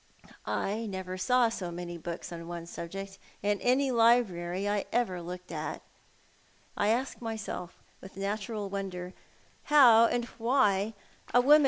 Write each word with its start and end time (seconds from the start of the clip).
I 0.47 0.87
never 0.87 1.15
saw 1.15 1.49
so 1.49 1.69
many 1.71 1.95
books 1.95 2.31
upon 2.31 2.47
one 2.47 2.65
subject 2.65 3.19
in 3.43 3.61
any 3.61 3.91
library 3.91 4.67
I 4.67 4.85
ever 4.91 5.21
looked 5.21 5.51
at. 5.51 5.83
I 6.75 6.87
ask 6.87 7.21
myself, 7.21 7.83
with 8.01 8.17
natural 8.17 8.67
wonder, 8.67 9.13
how 9.65 10.07
and 10.07 10.25
why 10.39 10.79
a 10.79 10.85
woman 10.85 10.95
For 10.95 10.95
Paternal 11.35 11.43
Perusal. 11.43 11.59